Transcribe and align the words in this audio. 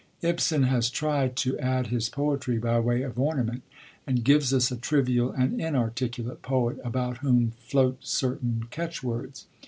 Ibsen 0.23 0.63
has 0.63 0.89
tried 0.89 1.35
to 1.35 1.59
add 1.59 1.85
his 1.85 2.09
poetry 2.09 2.57
by 2.57 2.79
way 2.79 3.03
of 3.03 3.19
ornament, 3.19 3.61
and 4.07 4.23
gives 4.23 4.51
us 4.51 4.71
a 4.71 4.75
trivial 4.75 5.29
and 5.31 5.61
inarticulate 5.61 6.41
poet 6.41 6.79
about 6.83 7.17
whom 7.19 7.51
float 7.51 7.97
certain 8.01 8.65
catchwords. 8.71 9.45